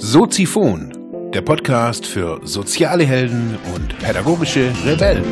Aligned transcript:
Soziphon, 0.00 1.30
der 1.32 1.42
Podcast 1.42 2.06
für 2.06 2.40
soziale 2.42 3.04
Helden 3.04 3.56
und 3.74 3.96
pädagogische 3.98 4.72
Rebellen. 4.84 5.24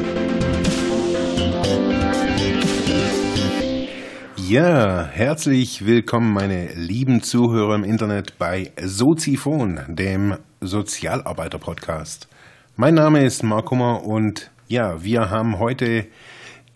Ja, 4.36 5.07
herzlich 5.07 5.84
willkommen, 5.84 6.32
meine 6.32 6.75
lieben 6.75 7.23
Zuhörer 7.23 7.75
im 7.75 7.82
Internet 7.82 8.38
bei 8.38 8.70
Soziphon, 8.80 9.80
dem 9.88 10.36
Sozialarbeiter-Podcast. 10.61 12.29
Mein 12.77 12.95
Name 12.95 13.25
ist 13.25 13.43
Mark 13.43 13.73
Hummer 13.73 14.04
und 14.04 14.52
ja, 14.68 15.02
wir 15.02 15.30
haben 15.30 15.59
heute 15.59 16.07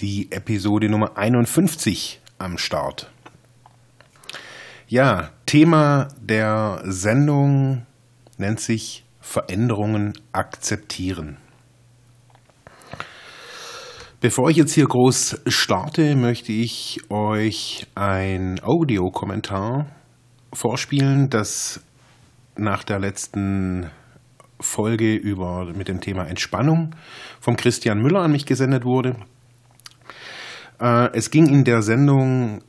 die 0.01 0.33
Episode 0.33 0.89
Nummer 0.89 1.19
51 1.19 2.21
am 2.39 2.57
Start. 2.57 3.11
Ja, 4.89 5.31
Thema 5.45 6.09
der 6.21 6.83
Sendung 6.85 7.87
nennt 8.39 8.61
sich 8.61 9.05
Veränderungen 9.21 10.15
akzeptieren. 10.33 11.37
Bevor 14.21 14.51
ich 14.51 14.57
jetzt 14.57 14.73
hier 14.73 14.87
groß 14.87 15.43
starte, 15.47 16.17
möchte 16.17 16.53
ich 16.53 17.01
euch 17.11 17.87
ein 17.95 18.61
Audiokommentar 18.63 19.87
vorspielen, 20.53 21.31
das 21.31 21.81
nach 22.57 22.85
der 22.85 22.99
letzten 22.99 23.91
Folge 24.59 25.15
über 25.15 25.67
mit 25.75 25.89
dem 25.89 26.01
Thema 26.01 26.27
Entspannung 26.27 26.95
vom 27.41 27.57
Christian 27.57 28.01
Müller 28.01 28.21
an 28.21 28.33
mich 28.33 28.45
gesendet 28.45 28.85
wurde. 28.85 29.17
Äh, 30.81 31.11
es 31.13 31.31
ging 31.31 31.47
in 31.47 31.65
der 31.65 31.83
Sendung 31.83 32.63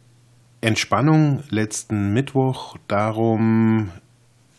Entspannung 0.59 1.43
letzten 1.49 2.13
Mittwoch 2.13 2.76
darum, 2.87 3.90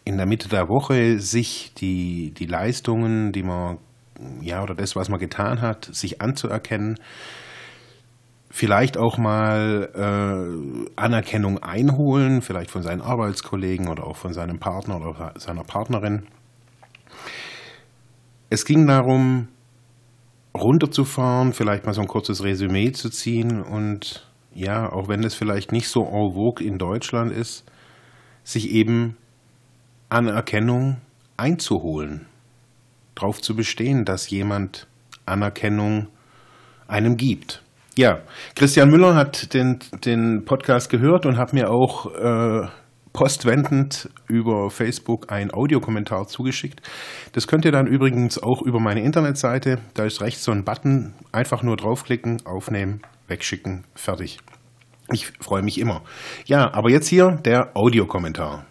in 0.05 0.17
der 0.17 0.27
Mitte 0.27 0.49
der 0.49 0.69
Woche 0.69 1.21
sich 1.21 1.73
die, 1.75 2.33
die 2.33 2.47
Leistungen, 2.47 3.31
die 3.31 3.45
man, 3.45 3.79
ja, 4.41 4.63
oder 4.63 4.75
das, 4.75 4.97
was 4.97 5.09
man 5.09 5.21
getan 5.21 5.61
hat, 5.61 5.85
sich 5.85 6.21
anzuerkennen, 6.21 6.99
vielleicht 8.51 8.97
auch 8.97 9.17
mal 9.17 9.91
äh, 9.95 10.91
Anerkennung 10.97 11.59
einholen, 11.63 12.43
vielleicht 12.43 12.71
von 12.73 12.83
seinen 12.83 13.01
Arbeitskollegen 13.01 13.89
oder 13.89 14.05
auch 14.05 14.17
von 14.17 14.33
seinem 14.33 14.59
Partner 14.59 14.97
oder 14.97 15.35
seiner 15.39 15.63
Partnerin. 15.63 16.27
Es 18.51 18.65
ging 18.65 18.87
darum, 18.89 19.49
runterzufahren, 20.55 21.53
vielleicht 21.53 21.87
mal 21.87 21.95
so 21.95 22.03
ein 22.03 22.09
kurzes 22.09 22.43
Resümee 22.43 22.93
zu 22.93 23.11
ziehen 23.11 23.63
und 23.63 24.27
ja, 24.55 24.93
auch 24.93 25.09
wenn 25.09 25.25
es 25.25 25.35
vielleicht 25.35 25.73
nicht 25.73 25.89
so 25.89 26.05
en 26.05 26.35
vogue 26.35 26.65
in 26.65 26.79
Deutschland 26.79 27.33
ist, 27.33 27.65
sich 28.45 28.71
eben 28.71 29.17
Anerkennung 30.11 30.99
einzuholen, 31.37 32.27
darauf 33.15 33.41
zu 33.41 33.57
bestehen, 33.57 34.05
dass 34.05 34.29
jemand 34.29 34.87
Anerkennung 35.25 36.09
einem 36.87 37.17
gibt. 37.17 37.63
Ja, 37.97 38.21
Christian 38.55 38.91
Müller 38.91 39.15
hat 39.15 39.55
den, 39.55 39.79
den 40.05 40.45
Podcast 40.45 40.91
gehört 40.91 41.27
und 41.27 41.37
hat 41.37 41.53
mir 41.53 41.71
auch 41.71 42.07
äh, 42.15 42.69
postwendend 43.13 44.11
über 44.29 44.71
Facebook 44.71 45.31
einen 45.31 45.53
Audiokommentar 45.53 46.27
zugeschickt. 46.27 46.81
Das 47.33 47.47
könnt 47.47 47.65
ihr 47.65 47.73
dann 47.73 47.87
übrigens 47.87 48.43
auch 48.43 48.63
über 48.63 48.81
meine 48.81 49.03
Internetseite. 49.03 49.79
Da 49.95 50.05
ist 50.05 50.21
rechts 50.21 50.45
so 50.45 50.53
ein 50.53 50.65
Button. 50.65 51.15
Einfach 51.31 51.63
nur 51.63 51.77
draufklicken, 51.77 52.43
aufnehmen, 52.47 53.03
wegschicken, 53.29 53.85
fertig. 53.95 54.39
Ich 55.13 55.27
freue 55.41 55.63
mich 55.63 55.79
immer. 55.79 56.03
Ja, 56.47 56.73
aber 56.73 56.91
jetzt 56.91 57.09
hier 57.09 57.39
der 57.45 57.77
Audiokommentar. 57.77 58.65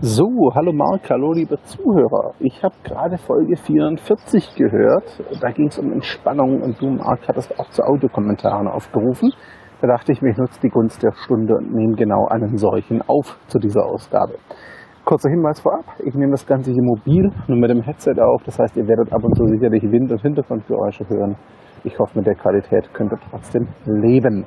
So, 0.00 0.24
hallo 0.54 0.72
Marc, 0.72 1.08
hallo 1.08 1.32
liebe 1.32 1.56
Zuhörer. 1.62 2.34
Ich 2.40 2.62
habe 2.62 2.74
gerade 2.82 3.16
Folge 3.16 3.56
44 3.56 4.54
gehört. 4.56 5.22
Da 5.40 5.50
ging 5.50 5.68
es 5.68 5.78
um 5.78 5.92
Entspannung 5.92 6.60
und 6.60 6.80
du, 6.80 6.90
Marc, 6.90 7.26
hattest 7.28 7.58
auch 7.58 7.70
zu 7.70 7.82
Audiokommentaren 7.82 8.68
aufgerufen. 8.68 9.32
Da 9.84 9.88
dachte 9.88 10.12
ich 10.12 10.22
ich 10.22 10.38
nutze 10.38 10.58
die 10.62 10.70
Gunst 10.70 11.02
der 11.02 11.12
Stunde 11.12 11.56
und 11.56 11.74
nehme 11.74 11.94
genau 11.94 12.26
einen 12.28 12.56
solchen 12.56 13.02
auf 13.02 13.38
zu 13.48 13.58
dieser 13.58 13.84
Ausgabe. 13.84 14.32
Kurzer 15.04 15.28
Hinweis 15.28 15.60
vorab, 15.60 15.84
ich 16.02 16.14
nehme 16.14 16.30
das 16.30 16.46
Ganze 16.46 16.72
hier 16.72 16.82
mobil, 16.82 17.30
nur 17.48 17.58
mit 17.58 17.68
dem 17.68 17.82
Headset 17.82 18.18
auf. 18.18 18.42
Das 18.44 18.58
heißt, 18.58 18.78
ihr 18.78 18.88
werdet 18.88 19.12
ab 19.12 19.22
und 19.22 19.36
zu 19.36 19.44
sicherlich 19.44 19.82
Wind- 19.82 20.10
und 20.10 20.22
Hintergrundgeräusche 20.22 21.06
hören. 21.10 21.36
Ich 21.84 21.98
hoffe, 21.98 22.16
mit 22.16 22.26
der 22.26 22.34
Qualität 22.34 22.94
könnt 22.94 23.12
ihr 23.12 23.18
trotzdem 23.28 23.68
leben. 23.84 24.46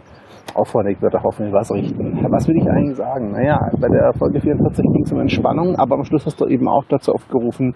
Auch 0.55 0.65
vorneweg 0.65 1.03
wird 1.03 1.13
er 1.13 1.21
hoffentlich 1.21 1.53
was 1.53 1.71
richten. 1.71 2.17
Was 2.31 2.47
will 2.47 2.57
ich 2.57 2.67
eigentlich 2.67 2.97
sagen? 2.97 3.33
Naja, 3.33 3.59
bei 3.79 3.89
der 3.89 4.13
Folge 4.17 4.41
44 4.41 4.83
ging 4.91 5.03
es 5.03 5.11
um 5.11 5.19
Entspannung, 5.19 5.75
aber 5.75 5.97
am 5.97 6.03
Schluss 6.03 6.25
hast 6.25 6.41
du 6.41 6.47
eben 6.47 6.67
auch 6.67 6.85
dazu 6.89 7.11
aufgerufen, 7.11 7.75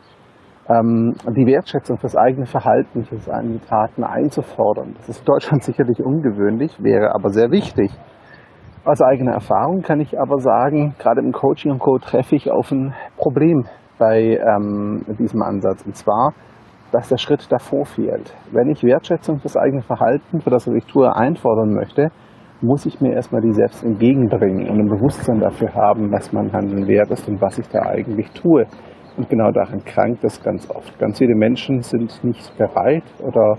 ähm, 0.71 1.13
die 1.35 1.45
Wertschätzung 1.45 1.97
fürs 1.97 2.15
eigene 2.15 2.45
Verhalten, 2.45 3.03
für 3.03 3.17
seine 3.17 3.59
Taten 3.61 4.03
einzufordern. 4.03 4.93
Das 4.97 5.09
ist 5.09 5.19
in 5.19 5.25
Deutschland 5.25 5.63
sicherlich 5.63 5.99
ungewöhnlich, 6.03 6.81
wäre 6.81 7.13
aber 7.13 7.29
sehr 7.29 7.51
wichtig. 7.51 7.91
Aus 8.83 9.01
eigener 9.01 9.33
Erfahrung 9.33 9.81
kann 9.81 9.99
ich 9.99 10.19
aber 10.19 10.39
sagen, 10.39 10.95
gerade 10.97 11.21
im 11.21 11.31
Coaching 11.31 11.71
und 11.71 11.79
Co. 11.79 11.99
treffe 11.99 12.35
ich 12.35 12.51
auf 12.51 12.71
ein 12.71 12.93
Problem 13.17 13.65
bei 13.99 14.39
ähm, 14.39 15.05
diesem 15.19 15.43
Ansatz. 15.43 15.85
Und 15.85 15.95
zwar, 15.95 16.33
dass 16.91 17.09
der 17.09 17.17
Schritt 17.17 17.51
davor 17.51 17.85
fehlt. 17.85 18.33
Wenn 18.51 18.69
ich 18.69 18.83
Wertschätzung 18.83 19.39
fürs 19.39 19.55
eigene 19.55 19.83
Verhalten, 19.83 20.41
für 20.41 20.49
das, 20.49 20.67
was 20.67 20.75
ich 20.75 20.85
tue, 20.85 21.15
einfordern 21.15 21.73
möchte, 21.73 22.09
muss 22.61 22.85
ich 22.85 22.99
mir 23.01 23.13
erstmal 23.13 23.41
die 23.41 23.53
selbst 23.53 23.83
entgegenbringen 23.83 24.67
und 24.69 24.79
ein 24.79 24.89
Bewusstsein 24.89 25.39
dafür 25.39 25.73
haben, 25.73 26.11
was 26.11 26.33
mein 26.33 26.51
Handeln 26.51 26.87
wert 26.87 27.11
ist 27.11 27.27
und 27.27 27.41
was 27.41 27.59
ich 27.59 27.67
da 27.69 27.81
eigentlich 27.83 28.31
tue. 28.31 28.65
Und 29.17 29.29
genau 29.29 29.51
daran 29.51 29.83
krankt 29.83 30.23
es 30.23 30.41
ganz 30.41 30.69
oft. 30.69 30.97
Ganz 30.99 31.17
viele 31.17 31.35
Menschen 31.35 31.81
sind 31.81 32.23
nicht 32.23 32.57
bereit 32.57 33.03
oder 33.21 33.57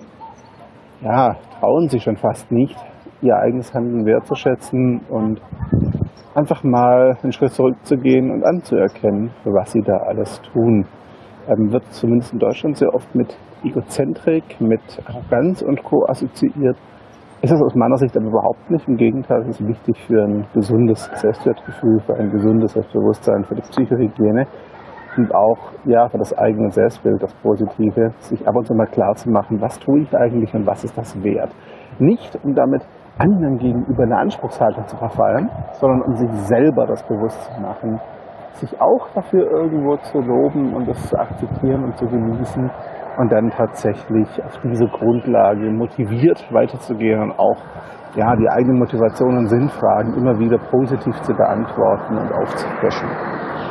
ja, 1.02 1.36
trauen 1.58 1.88
sich 1.88 2.02
schon 2.02 2.16
fast 2.16 2.50
nicht, 2.50 2.76
ihr 3.20 3.36
eigenes 3.36 3.74
Handeln 3.74 4.06
wertzuschätzen 4.06 5.00
und 5.08 5.40
einfach 6.34 6.62
mal 6.64 7.18
einen 7.22 7.32
Schritt 7.32 7.52
zurückzugehen 7.52 8.30
und 8.30 8.44
anzuerkennen, 8.44 9.30
was 9.44 9.72
sie 9.72 9.82
da 9.82 9.96
alles 10.08 10.40
tun. 10.52 10.86
Ähm, 11.48 11.72
wird 11.72 11.84
zumindest 11.92 12.32
in 12.32 12.38
Deutschland 12.38 12.76
sehr 12.76 12.94
oft 12.94 13.14
mit 13.14 13.36
Egozentrik, 13.64 14.60
mit 14.60 14.80
Arroganz 15.06 15.62
und 15.62 15.82
Co. 15.82 16.04
assoziiert. 16.08 16.76
Ist 17.42 17.50
es 17.50 17.60
aus 17.60 17.74
meiner 17.74 17.96
Sicht 17.96 18.16
aber 18.16 18.28
überhaupt 18.28 18.70
nicht. 18.70 18.86
Im 18.86 18.96
Gegenteil, 18.96 19.40
es 19.40 19.60
ist 19.60 19.66
wichtig 19.66 19.98
für 20.06 20.22
ein 20.22 20.46
gesundes 20.54 21.10
Selbstwertgefühl, 21.14 21.98
für 22.06 22.14
ein 22.14 22.30
gesundes 22.30 22.72
Selbstbewusstsein, 22.72 23.44
für 23.44 23.56
die 23.56 23.62
Psychohygiene 23.62 24.46
und 25.16 25.34
auch 25.34 25.72
ja, 25.84 26.08
für 26.08 26.18
das 26.18 26.36
eigene 26.36 26.70
Selbstbild, 26.70 27.22
das 27.22 27.34
Positive, 27.34 28.12
sich 28.18 28.46
ab 28.46 28.56
und 28.56 28.66
zu 28.66 28.74
mal 28.74 28.86
klar 28.86 29.14
zu 29.14 29.30
machen, 29.30 29.60
was 29.60 29.78
tue 29.78 30.00
ich 30.00 30.16
eigentlich 30.16 30.54
und 30.54 30.66
was 30.66 30.84
ist 30.84 30.96
das 30.96 31.22
wert. 31.22 31.50
Nicht, 31.98 32.38
um 32.42 32.54
damit 32.54 32.82
anderen 33.18 33.58
gegenüber 33.58 34.04
eine 34.04 34.16
Anspruchshaltung 34.16 34.86
zu 34.86 34.96
verfallen, 34.96 35.50
sondern 35.72 36.02
um 36.02 36.14
sich 36.14 36.30
selber 36.46 36.86
das 36.86 37.02
bewusst 37.06 37.42
zu 37.44 37.60
machen, 37.60 38.00
sich 38.52 38.80
auch 38.80 39.08
dafür 39.14 39.50
irgendwo 39.50 39.96
zu 39.96 40.18
loben 40.18 40.74
und 40.74 40.88
das 40.88 41.08
zu 41.08 41.16
akzeptieren 41.18 41.84
und 41.84 41.96
zu 41.96 42.06
genießen 42.06 42.70
und 43.18 43.32
dann 43.32 43.50
tatsächlich 43.50 44.28
auf 44.42 44.58
diese 44.62 44.86
Grundlage 44.86 45.70
motiviert 45.70 46.42
weiterzugehen 46.52 47.20
und 47.20 47.32
auch 47.38 47.58
ja, 48.14 48.36
die 48.36 48.48
eigenen 48.48 48.78
Motivationen 48.78 49.38
und 49.38 49.46
Sinnfragen 49.48 50.14
immer 50.14 50.38
wieder 50.38 50.58
positiv 50.58 51.18
zu 51.22 51.34
beantworten 51.34 52.18
und 52.18 52.32
aufzufrischen. 52.32 53.08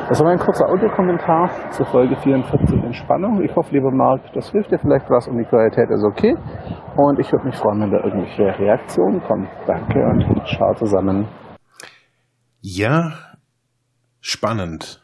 Das 0.10 0.20
war 0.20 0.28
mein 0.28 0.40
kurzer 0.40 0.68
Audiokommentar 0.68 1.72
zur 1.72 1.86
Folge 1.86 2.16
44 2.18 2.84
Entspannung. 2.84 3.42
Ich 3.44 3.56
hoffe, 3.56 3.74
lieber 3.74 3.92
Marc, 3.92 4.34
das 4.34 4.52
hilft 4.52 4.72
dir 4.72 4.80
vielleicht 4.80 5.10
was 5.10 5.28
und 5.28 5.38
die 5.38 5.46
Qualität 5.46 5.90
ist 5.90 6.04
okay. 6.04 6.36
Und 6.98 7.20
ich 7.20 7.32
würde 7.32 7.46
mich 7.46 7.56
freuen, 7.56 7.82
wenn 7.82 7.92
da 7.92 8.04
irgendwelche 8.04 8.60
Reaktionen 8.60 9.22
kommen. 9.22 9.48
Danke 9.66 10.00
und 10.00 10.48
ciao 10.48 10.74
zusammen. 10.76 11.28
Ja, 12.60 13.14
spannend. 14.20 15.02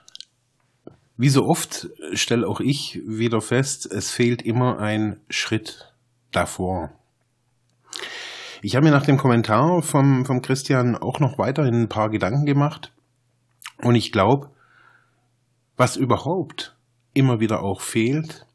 Wie 1.15 1.29
so 1.29 1.45
oft 1.45 1.88
stelle 2.13 2.47
auch 2.47 2.59
ich 2.59 3.01
wieder 3.07 3.41
fest, 3.41 3.89
es 3.91 4.11
fehlt 4.11 4.41
immer 4.41 4.79
ein 4.79 5.21
Schritt 5.29 5.93
davor. 6.31 6.91
Ich 8.61 8.75
habe 8.75 8.85
mir 8.85 8.91
nach 8.91 9.05
dem 9.05 9.17
Kommentar 9.17 9.81
vom, 9.81 10.25
vom 10.25 10.41
Christian 10.41 10.95
auch 10.95 11.19
noch 11.19 11.38
weiterhin 11.38 11.83
ein 11.83 11.89
paar 11.89 12.09
Gedanken 12.09 12.45
gemacht. 12.45 12.91
Und 13.83 13.95
ich 13.95 14.11
glaube, 14.11 14.50
was 15.77 15.95
überhaupt 15.95 16.75
immer 17.13 17.39
wieder 17.39 17.63
auch 17.63 17.81
fehlt, 17.81 18.45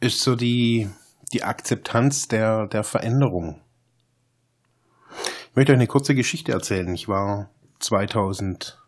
ist 0.00 0.20
so 0.20 0.36
die, 0.36 0.90
die 1.32 1.42
Akzeptanz 1.42 2.28
der, 2.28 2.66
der 2.66 2.84
Veränderung. 2.84 3.62
Ich 5.50 5.56
möchte 5.56 5.72
euch 5.72 5.78
eine 5.78 5.86
kurze 5.86 6.14
Geschichte 6.14 6.52
erzählen. 6.52 6.92
Ich 6.94 7.08
war 7.08 7.48
2000 7.78 8.78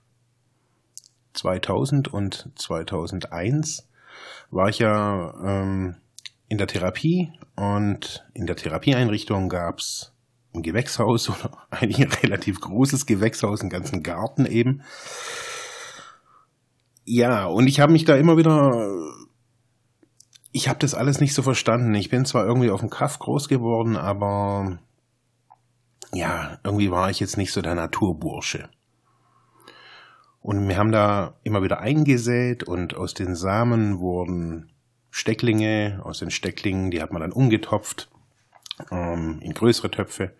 2000 1.39 2.09
und 2.09 2.50
2001 2.56 3.89
war 4.50 4.69
ich 4.69 4.81
ja 4.81 5.35
ähm, 5.45 5.97
in 6.49 6.59
der 6.59 6.67
Therapie 6.67 7.33
und 7.56 8.27
in 8.35 8.47
der 8.47 8.56
Therapieeinrichtung 8.56 9.49
gab 9.49 9.79
es 9.79 10.12
ein 10.55 10.62
Gewächshaus 10.62 11.29
oder 11.31 11.67
ein 11.71 11.93
relativ 11.93 12.61
großes 12.61 13.06
Gewächshaus, 13.06 13.61
einen 13.61 13.71
ganzen 13.71 14.03
Garten 14.03 14.47
eben. 14.47 14.83
Ja, 17.11 17.47
und 17.47 17.69
ich 17.69 17.81
habe 17.81 17.93
mich 17.93 18.05
da 18.05 18.17
immer 18.17 18.37
wieder, 18.37 18.87
ich 20.53 20.69
habe 20.69 20.79
das 20.79 20.93
alles 20.93 21.21
nicht 21.21 21.33
so 21.33 21.41
verstanden. 21.41 21.95
Ich 21.95 22.11
bin 22.11 22.27
zwar 22.27 22.45
irgendwie 22.45 22.71
auf 22.71 22.81
dem 22.81 22.91
Kaff 22.91 23.19
groß 23.19 23.49
geworden, 23.49 23.97
aber 23.97 24.79
ja, 26.13 26.59
irgendwie 26.65 26.91
war 26.91 27.09
ich 27.09 27.19
jetzt 27.19 27.39
nicht 27.39 27.51
so 27.51 27.63
der 27.63 27.75
Naturbursche. 27.75 28.69
Und 30.43 30.69
wir 30.69 30.77
haben 30.77 30.93
da 30.93 31.39
immer 31.45 31.63
wieder 31.63 31.81
eingesät 31.81 32.65
und 32.65 32.95
aus 32.95 33.15
den 33.15 33.35
Samen 33.35 34.01
wurden 34.01 34.71
Stecklinge, 35.11 36.03
aus 36.05 36.19
den 36.19 36.31
Stecklingen, 36.31 36.91
die 36.91 37.01
hat 37.01 37.11
man 37.11 37.23
dann 37.23 37.33
umgetopft 37.33 38.11
ähm, 38.91 39.39
in 39.41 39.55
größere 39.55 39.91
Töpfe. 39.91 40.35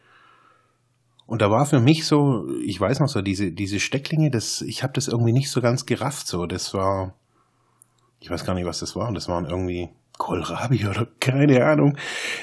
Und 1.29 1.43
da 1.43 1.51
war 1.51 1.67
für 1.67 1.79
mich 1.79 2.07
so, 2.07 2.49
ich 2.65 2.81
weiß 2.81 3.01
noch 3.01 3.09
so, 3.09 3.21
diese, 3.21 3.53
diese 3.53 3.81
Stecklinge, 3.81 4.31
das, 4.31 4.63
ich 4.63 4.83
habe 4.83 4.95
das 4.95 5.09
irgendwie 5.09 5.35
nicht 5.35 5.51
so 5.51 5.61
ganz 5.61 5.85
gerafft. 5.85 6.27
So, 6.27 6.47
das 6.47 6.73
war, 6.73 7.13
ich 8.19 8.31
weiß 8.31 8.47
gar 8.47 8.55
nicht, 8.55 8.65
was 8.65 8.81
das 8.81 8.97
war. 8.97 9.13
Das 9.13 9.29
waren 9.29 9.45
irgendwie 9.45 9.91
Kohlrabi 10.17 10.87
oder 10.87 11.07
keine 11.21 11.67
Ahnung. 11.67 11.99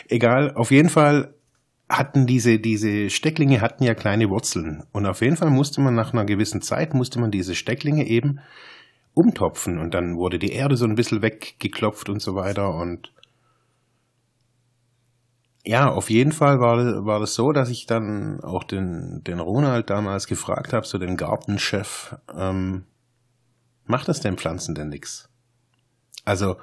Egal, 0.07 0.53
auf 0.53 0.69
jeden 0.69 0.89
Fall 0.89 1.33
hatten 1.89 2.27
diese, 2.27 2.59
diese 2.59 3.09
Stecklinge 3.09 3.59
hatten 3.59 3.83
ja 3.83 3.95
kleine 3.95 4.29
Wurzeln. 4.29 4.83
Und 4.91 5.07
auf 5.07 5.21
jeden 5.21 5.35
Fall 5.35 5.49
musste 5.49 5.81
man 5.81 5.95
nach 5.95 6.13
einer 6.13 6.25
gewissen 6.25 6.61
Zeit, 6.61 6.93
musste 6.93 7.19
man 7.19 7.31
diese 7.31 7.55
Stecklinge 7.55 8.05
eben 8.05 8.39
umtopfen. 9.15 9.79
Und 9.79 9.95
dann 9.95 10.15
wurde 10.15 10.37
die 10.37 10.51
Erde 10.51 10.77
so 10.77 10.85
ein 10.85 10.93
bisschen 10.93 11.23
weggeklopft 11.23 12.07
und 12.07 12.21
so 12.21 12.35
weiter. 12.35 12.75
Und 12.75 13.11
ja, 15.65 15.89
auf 15.89 16.09
jeden 16.09 16.31
Fall 16.31 16.59
war, 16.59 17.05
war 17.05 17.19
das 17.19 17.33
so, 17.33 17.51
dass 17.51 17.69
ich 17.69 17.87
dann 17.87 18.39
auch 18.41 18.63
den, 18.63 19.23
den 19.23 19.39
Ronald 19.39 19.89
damals 19.89 20.27
gefragt 20.27 20.73
habe, 20.73 20.85
so 20.85 20.99
den 20.99 21.17
Gartenchef, 21.17 22.15
ähm, 22.35 22.85
macht 23.85 24.07
das 24.07 24.19
den 24.19 24.37
Pflanzen 24.37 24.75
denn 24.75 24.89
nix? 24.89 25.27
Also, 26.23 26.57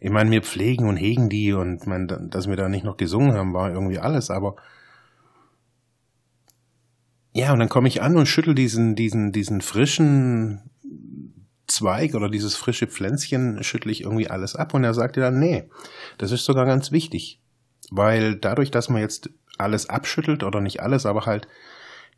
ich 0.00 0.10
meine, 0.10 0.30
wir 0.30 0.42
pflegen 0.42 0.88
und 0.88 0.96
hegen 0.96 1.28
die 1.28 1.52
und 1.52 1.86
mein, 1.86 2.08
dass 2.30 2.48
wir 2.48 2.56
da 2.56 2.68
nicht 2.68 2.84
noch 2.84 2.96
gesungen 2.96 3.32
haben, 3.32 3.54
war 3.54 3.70
irgendwie 3.70 3.98
alles, 3.98 4.30
aber 4.30 4.56
ja, 7.32 7.52
und 7.52 7.60
dann 7.60 7.68
komme 7.68 7.88
ich 7.88 8.02
an 8.02 8.16
und 8.16 8.26
schüttel 8.26 8.54
diesen, 8.54 8.96
diesen, 8.96 9.32
diesen 9.32 9.60
frischen 9.60 10.70
Zweig 11.68 12.14
oder 12.14 12.28
dieses 12.28 12.56
frische 12.56 12.86
Pflänzchen 12.86 13.62
schüttle 13.62 13.92
ich 13.92 14.02
irgendwie 14.02 14.28
alles 14.28 14.56
ab 14.56 14.74
und 14.74 14.82
er 14.82 14.94
sagte 14.94 15.20
dann, 15.20 15.38
nee, 15.38 15.68
das 16.16 16.32
ist 16.32 16.44
sogar 16.44 16.64
ganz 16.64 16.90
wichtig. 16.90 17.40
Weil 17.90 18.36
dadurch, 18.36 18.70
dass 18.70 18.88
man 18.88 19.00
jetzt 19.00 19.30
alles 19.56 19.88
abschüttelt 19.88 20.42
oder 20.44 20.60
nicht 20.60 20.80
alles, 20.80 21.06
aber 21.06 21.26
halt 21.26 21.48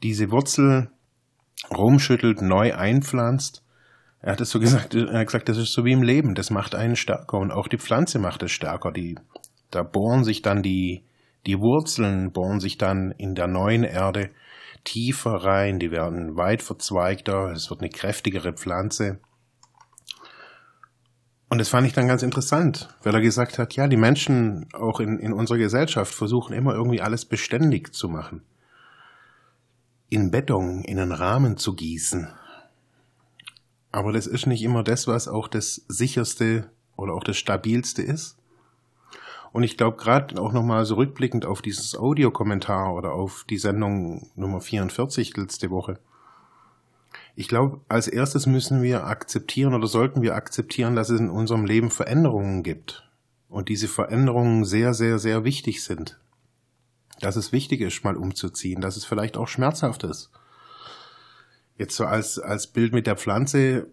diese 0.02 0.30
Wurzel 0.30 0.90
rumschüttelt, 1.70 2.42
neu 2.42 2.74
einpflanzt, 2.74 3.62
er 4.22 4.32
hat 4.32 4.40
es 4.40 4.50
so 4.50 4.60
gesagt, 4.60 4.94
er 4.94 5.18
hat 5.18 5.26
gesagt, 5.26 5.48
das 5.48 5.56
ist 5.56 5.72
so 5.72 5.84
wie 5.84 5.92
im 5.92 6.02
Leben, 6.02 6.34
das 6.34 6.50
macht 6.50 6.74
einen 6.74 6.96
stärker 6.96 7.38
und 7.38 7.50
auch 7.50 7.68
die 7.68 7.78
Pflanze 7.78 8.18
macht 8.18 8.42
es 8.42 8.52
stärker. 8.52 8.92
Die, 8.92 9.16
da 9.70 9.82
bohren 9.82 10.24
sich 10.24 10.42
dann 10.42 10.62
die, 10.62 11.04
die 11.46 11.58
Wurzeln, 11.58 12.32
bohren 12.32 12.60
sich 12.60 12.76
dann 12.76 13.12
in 13.12 13.34
der 13.34 13.46
neuen 13.46 13.84
Erde 13.84 14.30
tiefer 14.84 15.36
rein, 15.36 15.78
die 15.78 15.90
werden 15.90 16.36
weit 16.36 16.62
verzweigter, 16.62 17.52
es 17.52 17.70
wird 17.70 17.80
eine 17.80 17.90
kräftigere 17.90 18.52
Pflanze. 18.52 19.18
Und 21.50 21.58
das 21.58 21.68
fand 21.68 21.84
ich 21.84 21.92
dann 21.92 22.06
ganz 22.06 22.22
interessant, 22.22 22.88
weil 23.02 23.12
er 23.12 23.20
gesagt 23.20 23.58
hat, 23.58 23.74
ja, 23.74 23.88
die 23.88 23.96
Menschen 23.96 24.68
auch 24.72 25.00
in, 25.00 25.18
in 25.18 25.32
unserer 25.32 25.58
Gesellschaft 25.58 26.14
versuchen 26.14 26.54
immer 26.54 26.74
irgendwie 26.74 27.00
alles 27.00 27.24
beständig 27.24 27.92
zu 27.92 28.08
machen. 28.08 28.42
In 30.08 30.30
Beton, 30.30 30.84
in 30.84 31.00
einen 31.00 31.10
Rahmen 31.10 31.56
zu 31.56 31.74
gießen. 31.74 32.28
Aber 33.90 34.12
das 34.12 34.28
ist 34.28 34.46
nicht 34.46 34.62
immer 34.62 34.84
das, 34.84 35.08
was 35.08 35.26
auch 35.26 35.48
das 35.48 35.84
sicherste 35.88 36.70
oder 36.96 37.14
auch 37.14 37.24
das 37.24 37.36
stabilste 37.36 38.02
ist. 38.02 38.36
Und 39.50 39.64
ich 39.64 39.76
glaube, 39.76 39.96
gerade 39.96 40.40
auch 40.40 40.52
nochmal 40.52 40.84
so 40.84 40.94
rückblickend 40.94 41.44
auf 41.46 41.62
dieses 41.62 41.96
Audiokommentar 41.96 42.94
oder 42.94 43.12
auf 43.12 43.44
die 43.50 43.58
Sendung 43.58 44.30
Nummer 44.36 44.60
44 44.60 45.36
letzte 45.36 45.70
Woche, 45.70 45.98
ich 47.40 47.48
glaube, 47.48 47.80
als 47.88 48.06
erstes 48.06 48.44
müssen 48.44 48.82
wir 48.82 49.06
akzeptieren 49.06 49.72
oder 49.72 49.86
sollten 49.86 50.20
wir 50.20 50.34
akzeptieren, 50.34 50.94
dass 50.94 51.08
es 51.08 51.20
in 51.20 51.30
unserem 51.30 51.64
Leben 51.64 51.90
Veränderungen 51.90 52.62
gibt. 52.62 53.08
Und 53.48 53.70
diese 53.70 53.88
Veränderungen 53.88 54.66
sehr, 54.66 54.92
sehr, 54.92 55.18
sehr 55.18 55.42
wichtig 55.42 55.82
sind. 55.82 56.20
Dass 57.18 57.36
es 57.36 57.50
wichtig 57.50 57.80
ist, 57.80 58.04
mal 58.04 58.18
umzuziehen, 58.18 58.82
dass 58.82 58.98
es 58.98 59.06
vielleicht 59.06 59.38
auch 59.38 59.48
schmerzhaft 59.48 60.04
ist. 60.04 60.30
Jetzt 61.78 61.96
so 61.96 62.04
als, 62.04 62.38
als 62.38 62.66
Bild 62.66 62.92
mit 62.92 63.06
der 63.06 63.16
Pflanze, 63.16 63.86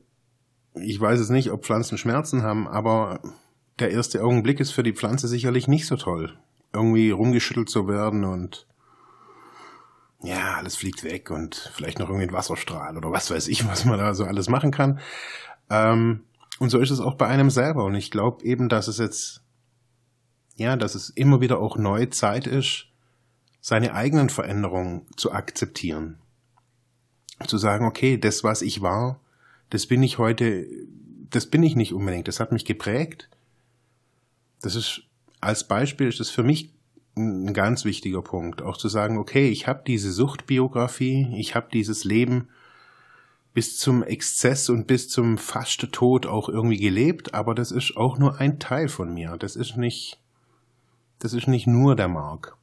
ich 0.76 1.00
weiß 1.00 1.22
es 1.22 1.30
nicht, 1.30 1.50
ob 1.50 1.64
Pflanzen 1.64 1.98
Schmerzen 1.98 2.44
haben, 2.44 2.68
aber 2.68 3.22
der 3.80 3.92
erste 3.92 4.24
Augenblick 4.24 4.60
ist 4.60 4.72
für 4.72 4.84
die 4.84 4.94
Pflanze 4.94 5.30
sicherlich 5.30 5.70
nicht 5.70 5.88
so 5.88 5.96
toll. 5.96 6.38
Irgendwie 6.74 7.12
rumgeschüttelt 7.12 7.70
zu 7.70 7.88
werden 7.88 8.26
und 8.26 8.68
ja, 10.24 10.56
alles 10.56 10.76
fliegt 10.76 11.04
weg 11.04 11.30
und 11.30 11.72
vielleicht 11.76 12.00
noch 12.00 12.10
irgendwie 12.10 12.28
ein 12.28 12.34
Wasserstrahl 12.34 12.98
oder 12.98 13.12
was 13.12 13.30
weiß 13.30 13.48
ich, 13.48 13.68
was 13.68 13.86
man 13.86 14.00
da 14.00 14.14
so 14.14 14.26
alles 14.26 14.50
machen 14.50 14.72
kann. 14.72 15.00
Ähm, 15.70 16.24
und 16.60 16.70
so 16.70 16.80
ist 16.80 16.90
es 16.90 17.00
auch 17.00 17.16
bei 17.16 17.28
einem 17.28 17.50
selber. 17.50 17.86
Und 17.86 17.96
ich 17.96 18.12
glaube 18.12 18.44
eben, 18.44 18.70
dass 18.70 18.88
es 18.88 18.98
jetzt, 18.98 19.42
ja, 20.56 20.76
dass 20.76 20.96
es 20.96 21.10
immer 21.10 21.42
wieder 21.42 21.60
auch 21.60 21.78
neue 21.78 22.10
Zeit 22.10 22.48
ist, 22.48 22.88
seine 23.62 23.94
eigenen 23.94 24.30
Veränderungen 24.30 25.06
zu 25.18 25.32
akzeptieren. 25.32 26.20
Zu 27.46 27.58
sagen, 27.58 27.86
okay, 27.86 28.18
das, 28.18 28.44
was 28.44 28.64
ich 28.64 28.82
war, 28.82 29.20
das 29.70 29.86
bin 29.86 30.02
ich 30.02 30.18
heute, 30.18 30.66
das 31.30 31.46
bin 31.46 31.62
ich 31.62 31.76
nicht 31.76 31.94
unbedingt. 31.94 32.28
Das 32.28 32.40
hat 32.40 32.52
mich 32.52 32.66
geprägt. 32.66 33.30
Das 34.62 34.76
ist, 34.76 35.04
als 35.42 35.68
Beispiel 35.68 36.08
ist 36.08 36.20
es 36.20 36.32
für 36.32 36.44
mich 36.44 36.74
ein 37.18 37.54
ganz 37.54 37.84
wichtiger 37.86 38.22
Punkt, 38.22 38.62
auch 38.62 38.78
zu 38.78 38.88
sagen, 38.88 39.18
okay, 39.18 39.50
ich 39.50 39.68
habe 39.68 39.84
diese 39.86 40.12
Suchtbiografie, 40.12 41.34
ich 41.36 41.56
habe 41.56 41.68
dieses 41.72 42.04
Leben 42.04 42.50
bis 43.54 43.80
zum 43.80 44.04
Exzess 44.04 44.70
und 44.70 44.86
bis 44.86 45.10
zum 45.10 45.38
fast 45.38 45.92
Tod 45.92 46.28
auch 46.28 46.48
irgendwie 46.48 46.78
gelebt, 46.78 47.34
aber 47.34 47.56
das 47.56 47.72
ist 47.72 47.98
auch 47.98 48.20
nur 48.20 48.40
ein 48.40 48.60
Teil 48.60 48.88
von 48.88 49.14
mir. 49.14 49.36
Das 49.38 49.56
ist 49.56 49.78
nicht, 49.78 50.22
das 51.20 51.34
ist 51.34 51.48
nicht 51.48 51.66
nur 51.66 51.96
der 51.96 52.08
Mark. 52.08 52.56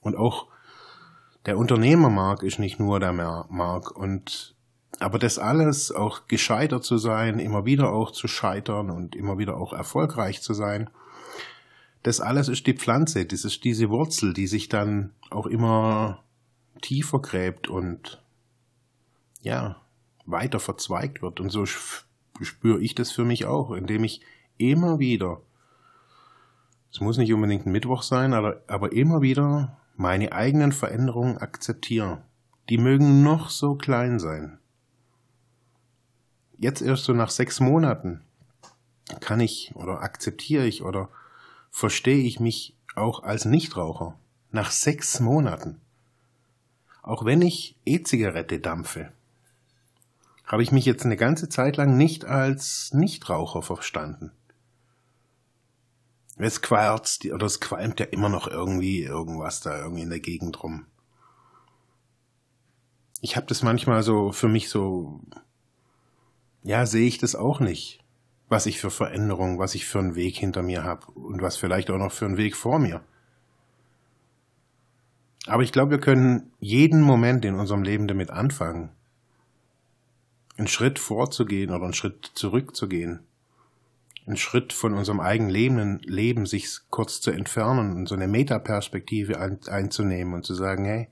Und 0.00 0.16
auch 0.16 0.46
der 1.44 1.58
Unternehmermark 1.58 2.42
ist 2.42 2.58
nicht 2.58 2.80
nur 2.80 3.00
der 3.00 3.12
Mark. 3.12 3.90
Und 3.96 4.54
aber 5.00 5.18
das 5.18 5.38
alles, 5.38 5.92
auch 5.92 6.26
gescheitert 6.26 6.84
zu 6.84 6.98
sein, 6.98 7.38
immer 7.38 7.64
wieder 7.64 7.92
auch 7.92 8.10
zu 8.10 8.26
scheitern 8.26 8.90
und 8.90 9.14
immer 9.14 9.38
wieder 9.38 9.56
auch 9.56 9.72
erfolgreich 9.72 10.42
zu 10.42 10.54
sein, 10.54 10.90
das 12.02 12.20
alles 12.20 12.48
ist 12.48 12.66
die 12.66 12.74
Pflanze, 12.74 13.24
das 13.26 13.44
ist 13.44 13.64
diese 13.64 13.90
Wurzel, 13.90 14.32
die 14.32 14.46
sich 14.46 14.68
dann 14.68 15.10
auch 15.30 15.46
immer 15.46 16.22
tiefer 16.80 17.20
gräbt 17.20 17.68
und 17.68 18.22
ja, 19.42 19.76
weiter 20.26 20.60
verzweigt 20.60 21.22
wird. 21.22 21.40
Und 21.40 21.50
so 21.50 21.66
spüre 21.66 22.80
ich 22.80 22.94
das 22.94 23.10
für 23.10 23.24
mich 23.24 23.46
auch, 23.46 23.72
indem 23.72 24.04
ich 24.04 24.20
immer 24.58 24.98
wieder, 24.98 25.40
es 26.92 27.00
muss 27.00 27.18
nicht 27.18 27.32
unbedingt 27.32 27.66
ein 27.66 27.72
Mittwoch 27.72 28.02
sein, 28.02 28.32
aber, 28.32 28.62
aber 28.66 28.92
immer 28.92 29.20
wieder 29.20 29.76
meine 29.96 30.32
eigenen 30.32 30.72
Veränderungen 30.72 31.38
akzeptiere. 31.38 32.22
Die 32.68 32.78
mögen 32.78 33.22
noch 33.22 33.50
so 33.50 33.74
klein 33.74 34.18
sein. 34.18 34.58
Jetzt 36.58 36.82
erst 36.82 37.04
so 37.04 37.12
nach 37.12 37.30
sechs 37.30 37.60
Monaten 37.60 38.22
kann 39.20 39.40
ich 39.40 39.72
oder 39.74 40.02
akzeptiere 40.02 40.66
ich 40.66 40.82
oder 40.82 41.08
verstehe 41.70 42.24
ich 42.24 42.40
mich 42.40 42.74
auch 42.94 43.22
als 43.22 43.44
Nichtraucher. 43.44 44.18
Nach 44.50 44.70
sechs 44.70 45.20
Monaten. 45.20 45.80
Auch 47.02 47.24
wenn 47.24 47.42
ich 47.42 47.76
E-Zigarette 47.84 48.58
dampfe, 48.58 49.12
habe 50.44 50.62
ich 50.62 50.72
mich 50.72 50.86
jetzt 50.86 51.04
eine 51.04 51.16
ganze 51.16 51.48
Zeit 51.48 51.76
lang 51.76 51.96
nicht 51.96 52.24
als 52.24 52.92
Nichtraucher 52.94 53.62
verstanden. 53.62 54.32
Es 56.36 56.62
qualzt 56.62 57.26
oder 57.26 57.46
es 57.46 57.60
qualmt 57.60 58.00
ja 58.00 58.06
immer 58.06 58.28
noch 58.28 58.46
irgendwie 58.46 59.02
irgendwas 59.02 59.60
da 59.60 59.78
irgendwie 59.78 60.02
in 60.02 60.10
der 60.10 60.20
Gegend 60.20 60.62
rum. 60.62 60.86
Ich 63.20 63.36
habe 63.36 63.46
das 63.46 63.62
manchmal 63.62 64.02
so 64.02 64.32
für 64.32 64.48
mich 64.48 64.70
so, 64.70 65.20
ja, 66.62 66.86
sehe 66.86 67.06
ich 67.06 67.18
das 67.18 67.34
auch 67.34 67.60
nicht 67.60 68.04
was 68.48 68.66
ich 68.66 68.80
für 68.80 68.90
Veränderungen, 68.90 69.58
was 69.58 69.74
ich 69.74 69.86
für 69.86 69.98
einen 69.98 70.14
Weg 70.14 70.36
hinter 70.36 70.62
mir 70.62 70.84
habe 70.84 71.10
und 71.12 71.42
was 71.42 71.56
vielleicht 71.56 71.90
auch 71.90 71.98
noch 71.98 72.12
für 72.12 72.24
einen 72.24 72.36
Weg 72.36 72.56
vor 72.56 72.78
mir. 72.78 73.02
Aber 75.46 75.62
ich 75.62 75.72
glaube, 75.72 75.92
wir 75.92 76.00
können 76.00 76.52
jeden 76.60 77.00
Moment 77.00 77.44
in 77.44 77.54
unserem 77.54 77.82
Leben 77.82 78.08
damit 78.08 78.30
anfangen, 78.30 78.90
einen 80.56 80.68
Schritt 80.68 80.98
vorzugehen 80.98 81.70
oder 81.70 81.84
einen 81.84 81.94
Schritt 81.94 82.32
zurückzugehen, 82.34 83.20
einen 84.26 84.36
Schritt 84.36 84.72
von 84.72 84.94
unserem 84.94 85.20
eigenen 85.20 85.50
Leben, 85.50 86.00
Leben 86.02 86.46
sich 86.46 86.80
kurz 86.90 87.20
zu 87.20 87.30
entfernen 87.30 87.96
und 87.96 88.08
so 88.08 88.14
eine 88.14 88.28
Metaperspektive 88.28 89.40
ein, 89.40 89.60
einzunehmen 89.68 90.34
und 90.34 90.44
zu 90.44 90.54
sagen, 90.54 90.84
hey, 90.84 91.08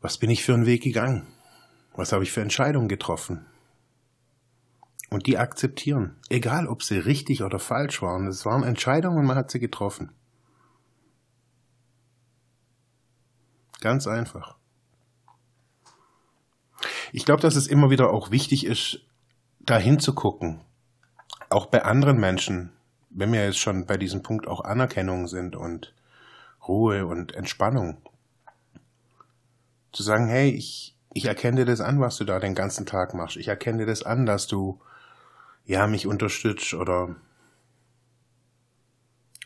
was 0.00 0.18
bin 0.18 0.30
ich 0.30 0.44
für 0.44 0.54
einen 0.54 0.66
Weg 0.66 0.82
gegangen? 0.82 1.26
Was 1.94 2.12
habe 2.12 2.22
ich 2.22 2.32
für 2.32 2.42
Entscheidungen 2.42 2.88
getroffen? 2.88 3.46
Und 5.10 5.26
die 5.26 5.38
akzeptieren, 5.38 6.16
egal 6.28 6.66
ob 6.66 6.82
sie 6.82 6.98
richtig 6.98 7.42
oder 7.42 7.58
falsch 7.58 8.02
waren. 8.02 8.26
Es 8.26 8.44
waren 8.44 8.64
Entscheidungen 8.64 9.18
und 9.18 9.26
man 9.26 9.36
hat 9.36 9.50
sie 9.50 9.60
getroffen. 9.60 10.10
Ganz 13.80 14.06
einfach. 14.06 14.56
Ich 17.12 17.24
glaube, 17.24 17.40
dass 17.40 17.56
es 17.56 17.66
immer 17.66 17.90
wieder 17.90 18.10
auch 18.10 18.30
wichtig 18.30 18.66
ist, 18.66 19.00
da 19.60 19.78
hinzugucken. 19.78 20.60
Auch 21.50 21.66
bei 21.66 21.84
anderen 21.84 22.18
Menschen, 22.18 22.72
wenn 23.10 23.32
wir 23.32 23.44
jetzt 23.44 23.58
schon 23.58 23.86
bei 23.86 23.96
diesem 23.96 24.22
Punkt 24.22 24.48
auch 24.48 24.60
Anerkennung 24.60 25.28
sind 25.28 25.54
und 25.54 25.94
Ruhe 26.66 27.06
und 27.06 27.32
Entspannung. 27.34 27.98
Zu 29.92 30.02
sagen, 30.02 30.26
hey, 30.26 30.50
ich, 30.50 30.96
ich 31.14 31.26
erkenne 31.26 31.58
dir 31.58 31.64
das 31.64 31.80
an, 31.80 32.00
was 32.00 32.16
du 32.16 32.24
da 32.24 32.40
den 32.40 32.54
ganzen 32.54 32.86
Tag 32.86 33.14
machst. 33.14 33.36
Ich 33.36 33.48
erkenne 33.48 33.78
dir 33.78 33.86
das 33.86 34.02
an, 34.02 34.26
dass 34.26 34.46
du 34.46 34.80
ja 35.66 35.86
mich 35.86 36.06
unterstützt 36.06 36.74
oder 36.74 37.16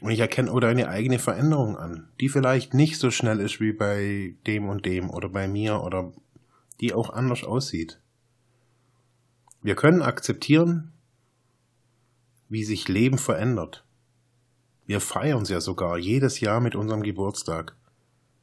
und 0.01 0.13
ich 0.13 0.21
erkenne 0.21 0.51
auch 0.51 0.61
deine 0.61 0.89
eigene 0.89 1.19
Veränderung 1.19 1.77
an, 1.77 2.09
die 2.21 2.31
vielleicht 2.31 2.73
nicht 2.73 2.99
so 2.99 3.11
schnell 3.11 3.39
ist 3.39 3.61
wie 3.61 3.73
bei 3.73 4.35
dem 4.47 4.69
und 4.69 4.87
dem 4.87 5.11
oder 5.11 5.29
bei 5.29 5.47
mir 5.47 5.83
oder 5.83 6.13
die 6.81 6.95
auch 6.95 7.11
anders 7.11 7.45
aussieht. 7.45 8.01
Wir 9.61 9.75
können 9.75 10.01
akzeptieren, 10.01 10.93
wie 12.49 12.65
sich 12.65 12.89
Leben 12.89 13.19
verändert. 13.19 13.85
Wir 14.87 15.01
feiern 15.01 15.43
es 15.43 15.51
ja 15.51 15.61
sogar 15.61 15.99
jedes 15.99 16.41
Jahr 16.41 16.61
mit 16.61 16.75
unserem 16.75 17.03
Geburtstag, 17.03 17.77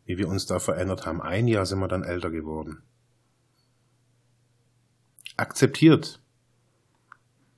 wie 0.06 0.20
wir 0.20 0.28
uns 0.28 0.46
da 0.46 0.60
verändert 0.60 1.08
haben. 1.08 1.22
Ein 1.24 1.48
Jahr 1.48 1.66
sind 1.66 1.80
wir 1.80 1.88
dann 1.88 2.04
älter 2.04 2.30
geworden. 2.30 2.84
Akzeptiert, 5.36 6.22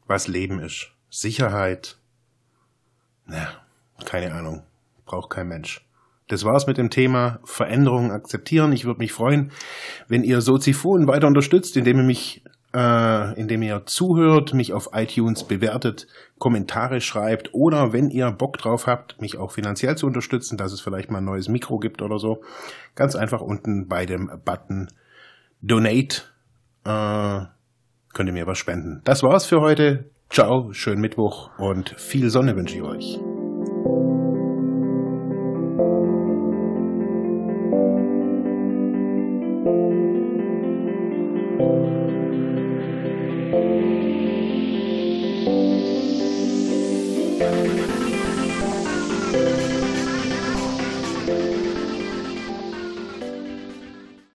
was 0.10 0.28
Leben 0.28 0.60
ist. 0.60 0.92
Sicherheit. 1.10 1.98
Na, 3.26 3.48
keine 4.06 4.34
Ahnung. 4.34 4.64
Braucht 5.06 5.30
kein 5.30 5.48
Mensch. 5.48 5.86
Das 6.28 6.46
war's 6.46 6.68
mit 6.68 6.78
dem 6.78 6.90
Thema 6.90 7.40
Veränderungen 7.44 8.12
akzeptieren. 8.12 8.72
Ich 8.72 8.86
würde 8.86 9.00
mich 9.00 9.14
freuen, 9.14 9.52
wenn 10.08 10.24
ihr 10.24 10.42
Soziphon 10.42 11.08
weiter 11.08 11.28
unterstützt, 11.28 11.76
indem 11.76 11.98
ihr 11.98 12.04
mich, 12.04 12.44
äh, 12.74 13.40
indem 13.40 13.64
ihr 13.64 13.88
zuhört, 13.88 14.54
mich 14.54 14.74
auf 14.74 14.90
iTunes 14.94 15.44
bewertet, 15.44 16.08
Kommentare 16.38 17.02
schreibt 17.02 17.54
oder 17.54 17.94
wenn 17.94 18.12
ihr 18.12 18.30
Bock 18.32 18.60
drauf 18.60 18.86
habt, 18.86 19.20
mich 19.22 19.38
auch 19.38 19.52
finanziell 19.52 19.96
zu 19.96 20.06
unterstützen, 20.06 20.58
dass 20.58 20.72
es 20.72 20.82
vielleicht 20.82 21.10
mal 21.10 21.18
ein 21.18 21.26
neues 21.26 21.50
Mikro 21.50 21.80
gibt 21.80 22.04
oder 22.04 22.20
so, 22.20 22.44
ganz 22.94 23.16
einfach 23.16 23.42
unten 23.42 23.88
bei 23.88 24.06
dem 24.06 24.30
Button 24.46 24.90
Donate 25.62 26.22
äh, 26.86 27.46
könnt 28.14 28.30
ihr 28.30 28.34
mir 28.34 28.48
was 28.48 28.58
spenden. 28.58 29.02
Das 29.04 29.24
war's 29.24 29.46
für 29.46 29.62
heute. 29.62 30.06
Ciao, 30.30 30.72
schönen 30.74 31.02
Mittwoch 31.02 31.50
und 31.58 31.96
viel 31.98 32.30
Sonne 32.30 32.56
wünsche 32.56 32.76
ich 32.76 32.84
euch. 32.84 33.20